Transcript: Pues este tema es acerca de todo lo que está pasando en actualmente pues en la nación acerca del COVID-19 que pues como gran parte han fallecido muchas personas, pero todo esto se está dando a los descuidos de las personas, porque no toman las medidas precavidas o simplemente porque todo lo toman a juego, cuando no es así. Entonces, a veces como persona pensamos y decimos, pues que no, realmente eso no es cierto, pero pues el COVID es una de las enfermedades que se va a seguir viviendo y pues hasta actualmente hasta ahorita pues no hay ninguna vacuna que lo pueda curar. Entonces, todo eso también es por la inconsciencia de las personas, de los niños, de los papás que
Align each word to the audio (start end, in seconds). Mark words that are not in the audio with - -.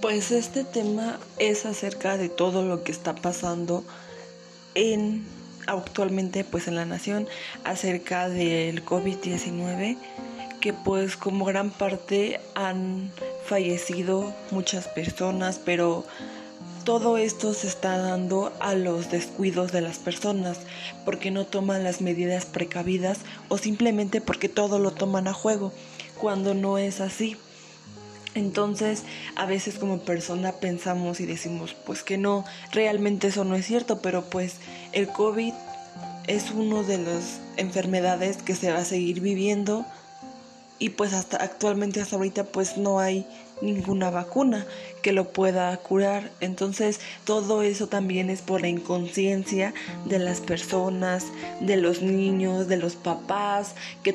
Pues 0.00 0.30
este 0.30 0.64
tema 0.64 1.18
es 1.38 1.66
acerca 1.66 2.16
de 2.16 2.28
todo 2.28 2.62
lo 2.62 2.82
que 2.84 2.92
está 2.92 3.14
pasando 3.14 3.84
en 4.74 5.26
actualmente 5.66 6.42
pues 6.42 6.68
en 6.68 6.76
la 6.76 6.86
nación 6.86 7.28
acerca 7.64 8.28
del 8.28 8.84
COVID-19 8.84 9.98
que 10.60 10.72
pues 10.72 11.16
como 11.16 11.44
gran 11.44 11.70
parte 11.70 12.40
han 12.54 13.10
fallecido 13.46 14.32
muchas 14.50 14.88
personas, 14.88 15.60
pero 15.64 16.04
todo 16.84 17.18
esto 17.18 17.54
se 17.54 17.66
está 17.66 17.98
dando 17.98 18.52
a 18.60 18.74
los 18.74 19.10
descuidos 19.10 19.72
de 19.72 19.80
las 19.80 19.98
personas, 19.98 20.60
porque 21.04 21.30
no 21.30 21.46
toman 21.46 21.84
las 21.84 22.00
medidas 22.00 22.46
precavidas 22.46 23.18
o 23.48 23.58
simplemente 23.58 24.20
porque 24.20 24.48
todo 24.48 24.78
lo 24.78 24.90
toman 24.92 25.28
a 25.28 25.32
juego, 25.32 25.72
cuando 26.18 26.54
no 26.54 26.78
es 26.78 27.00
así. 27.00 27.36
Entonces, 28.34 29.02
a 29.36 29.46
veces 29.46 29.78
como 29.78 30.00
persona 30.00 30.52
pensamos 30.52 31.20
y 31.20 31.26
decimos, 31.26 31.74
pues 31.84 32.02
que 32.02 32.16
no, 32.16 32.44
realmente 32.72 33.28
eso 33.28 33.44
no 33.44 33.56
es 33.56 33.66
cierto, 33.66 34.00
pero 34.00 34.30
pues 34.30 34.56
el 34.92 35.08
COVID 35.08 35.52
es 36.26 36.50
una 36.52 36.82
de 36.82 36.98
las 36.98 37.40
enfermedades 37.56 38.36
que 38.38 38.54
se 38.54 38.70
va 38.70 38.78
a 38.78 38.84
seguir 38.84 39.20
viviendo 39.20 39.84
y 40.78 40.90
pues 40.90 41.12
hasta 41.12 41.36
actualmente 41.38 42.00
hasta 42.00 42.16
ahorita 42.16 42.44
pues 42.44 42.76
no 42.78 43.00
hay 43.00 43.26
ninguna 43.60 44.10
vacuna 44.10 44.66
que 45.02 45.12
lo 45.12 45.32
pueda 45.32 45.76
curar. 45.76 46.30
Entonces, 46.40 47.00
todo 47.24 47.62
eso 47.62 47.86
también 47.86 48.30
es 48.30 48.42
por 48.42 48.60
la 48.60 48.68
inconsciencia 48.68 49.74
de 50.06 50.18
las 50.18 50.40
personas, 50.40 51.26
de 51.60 51.76
los 51.76 52.00
niños, 52.00 52.68
de 52.68 52.76
los 52.76 52.96
papás 52.96 53.74
que 54.02 54.14